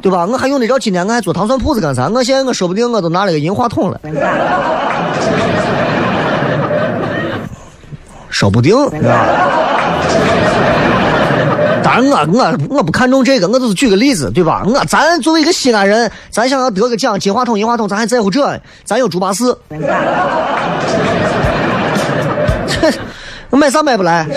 [0.01, 0.26] 对吧？
[0.26, 2.07] 我还用得着今天我还做糖蒜铺子干啥？
[2.07, 3.99] 我现在我说不定我都拿了个银话筒了，
[8.30, 9.47] 说不定，对吧？
[12.02, 14.64] 我我我不看重这个，我就是举个例子，对吧？
[14.66, 18.60] 我咱作为一个西安人，咱想要得个奖，金话筒、银话筒，咱还在乎这？
[18.84, 19.78] 咱有猪八四，这
[23.50, 24.26] 我买啥买不来？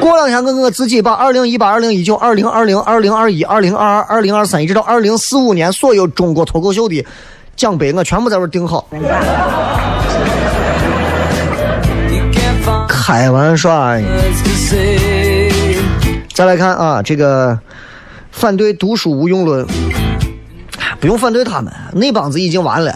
[0.00, 7.04] 过两天我我自己把二零一八、二零一九、二零二零、二零二一、二零二二、二零二三，一直到二零四五年所有中国脱口秀的
[7.56, 8.86] 奖杯，我全部在这定好。
[13.08, 13.70] 开玩笑。
[16.34, 17.58] 再来看啊，这个
[18.30, 19.66] 反对读书无用论，
[21.00, 22.90] 不用反对他们，那帮子已经完了。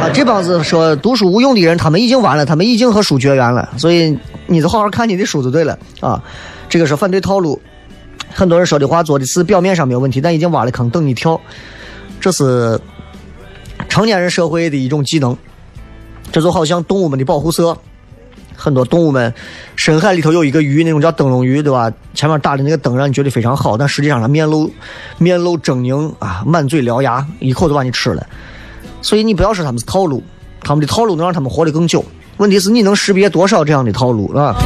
[0.00, 3.68] 啊，这帮子说读书无用的人，他们已经完了，他们已经和书绝缘了。
[3.76, 6.22] 所以你就好好看你的书就对了啊。
[6.70, 7.60] 这个是反对套路，
[8.32, 11.38] 很多人说的话做的事表面上没有问题，但已经挖了坑等你跳。
[12.18, 12.80] 这是
[13.90, 15.36] 成年人社会的一种技能。
[16.30, 17.76] 这就好像动物们的保护色，
[18.54, 19.32] 很多动物们，
[19.76, 21.92] 深海里头有一个鱼，那种叫灯笼鱼，对吧？
[22.14, 24.70] 前面打的那个灯让你觉得非常好，但实际上它面露
[25.18, 28.26] 面露狰狞啊，满嘴獠牙，一口就把你吃了。
[29.00, 30.22] 所以你不要说他们是套路，
[30.62, 32.04] 他们的套路能让他们活得更久。
[32.38, 34.56] 问题是你能识别多少这样的套路，是吧？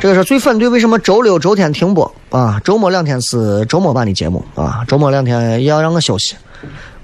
[0.00, 2.58] 这个是最反对为什么周六周天停播啊？
[2.64, 6.34] 周末两天是周末版的节目啊，周末两天也要让我休息，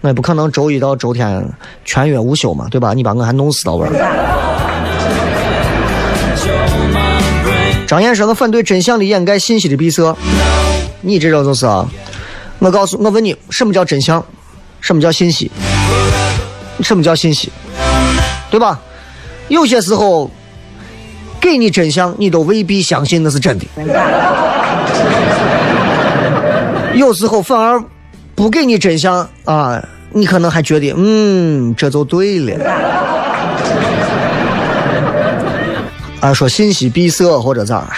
[0.00, 1.46] 我也不可能周一到周天
[1.84, 2.94] 全月无休嘛，对吧？
[2.94, 3.86] 你把我还弄死到位
[7.86, 10.16] 张燕说：“我反对真相的掩盖，信息的闭塞。
[11.02, 11.86] 你这种就是啊，
[12.60, 14.24] 我告诉我问你，什么叫真相？
[14.80, 15.50] 什么叫信息？
[16.80, 17.52] 什么叫信息？
[18.50, 18.80] 对吧？
[19.48, 20.30] 有些时候
[21.40, 23.66] 给你真相，你都未必相信那是真的。
[26.94, 27.82] 有时候反而
[28.34, 29.82] 不给你真相啊，
[30.12, 32.56] 你可能还觉得嗯，这就对了。”
[36.20, 37.92] 啊，说信息闭塞或者咋？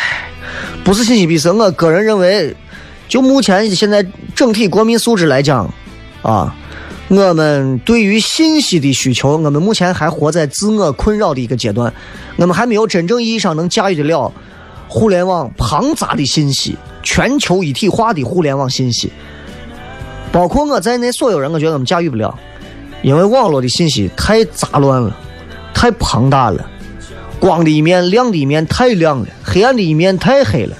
[0.85, 1.51] 不是信息闭塞。
[1.53, 2.55] 我个人认为，
[3.09, 5.73] 就目前现在整体国民素质来讲，
[6.23, 6.53] 啊，
[7.09, 11.93] 我们对于信息的需求，我们目前还活在自我困扰的一个阶段，
[12.37, 14.31] 我们还没有真正意义上能驾驭得了
[14.87, 19.11] 互联网庞杂的信息、全球一体化的互联网信息，
[20.31, 22.39] 包括我在内，所有人，我觉得我们驾驭不了，
[23.03, 25.17] 因为网络的信息太杂乱了，
[25.73, 26.71] 太庞大了。
[27.41, 30.77] 光的一面，亮的一面太亮了，黑暗的一面太黑了。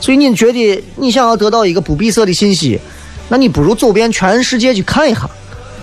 [0.00, 2.78] 所以你觉得你想要得到一个不闭塞的信息，
[3.30, 5.28] 那你不如走遍全世界去看一下，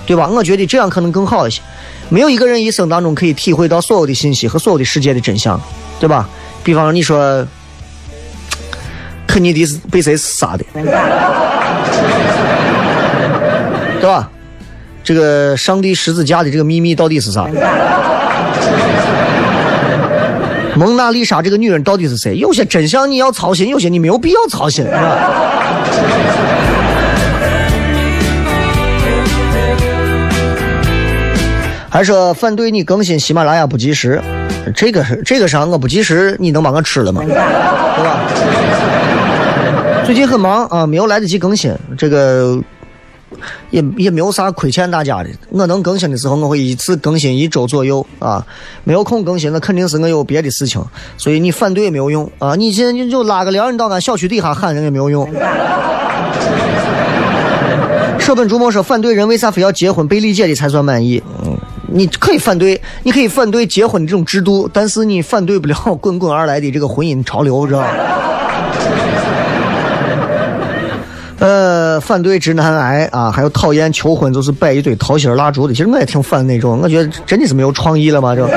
[0.05, 0.27] 对吧？
[0.27, 1.61] 我觉得这样可能更好一些。
[2.09, 5.59] 没有一个人一生当中可以体会到所有的信息和所有的世界的真相，
[5.99, 6.29] 对吧？
[6.63, 7.45] 比方说你说
[9.25, 10.63] 肯尼迪是被谁杀的，
[13.99, 14.29] 对吧？
[15.03, 17.47] 这个上帝十字架的这个秘密到底是啥？
[20.75, 22.35] 蒙娜丽莎这个女人到底是谁？
[22.35, 25.17] 有些真相你要操心，有些你没有必要操心，是吧？
[31.95, 34.21] 还说反对你更新喜马拉雅不及时，
[34.75, 35.63] 这个是这个啥？
[35.63, 37.21] 我不及时，你能把我吃了吗？
[37.23, 37.33] 对
[38.03, 38.19] 吧？
[40.03, 42.59] 最近很忙啊，没有来得及更新，这个。
[43.69, 48.45] 也也没有啥亏欠大家的，我能更新的时候，我会一次更新一周左右啊。
[48.83, 50.83] 没有空更新，那肯定是我有别的事情，
[51.17, 52.55] 所以你反对也没有用啊。
[52.55, 55.25] 你现在你就拉个帘，你到俺小区底下喊人也没有用。
[58.19, 61.21] 舍本逐末说反对人为啥非要结婚被理解的才算满意？
[61.45, 61.54] 嗯，
[61.87, 67.87] 你可以反对，你可以反对结婚这种制度，但是你反对不了滚滚而来的这个婚姻潮流，知道吧？
[71.39, 75.73] 呃，反对直男癌啊，还有讨厌求婚就是摆一堆桃心蜡烛的。
[75.73, 78.47] 其实我也挺烦那种，我觉得真的是没有创意了嘛，这。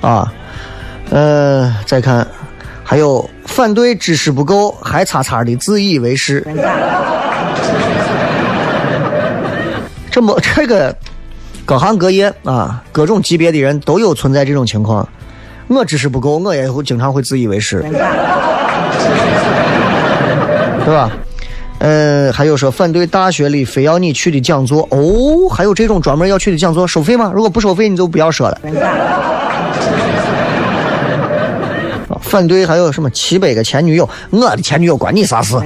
[0.00, 0.32] 啊，
[1.10, 2.26] 呃，再看，
[2.82, 6.44] 还有反对知识不够还叉叉的自以为是。
[10.12, 10.94] 这么 这个
[11.64, 15.08] 各行各业啊，各种级别的人都有存在这种情况。
[15.68, 17.80] 我知识不够，我也会经常会自以为是。
[20.84, 21.10] 对吧？
[21.78, 27.32] 呃，还有说反对大学里非要你去的讲座哦，还有这种专门要去的讲座收费吗？
[27.34, 28.58] 如果不收费，你就不要说了。
[32.20, 34.08] 反对 还有什么七百个前女友？
[34.30, 35.56] 我的前女友关你啥事？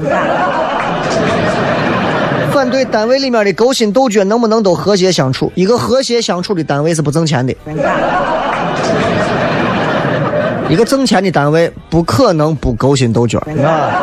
[2.66, 5.52] 反对单位里面的勾心斗角能不能都和谐相处？
[5.54, 7.54] 一个和谐相处的单位是不挣钱的。
[10.68, 14.02] 一个挣钱的单位不可能不勾心斗角，啊。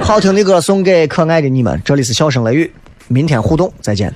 [0.00, 2.72] 好听的歌送给可爱的你们，这里是笑声雷雨，
[3.08, 4.14] 明天互动再见。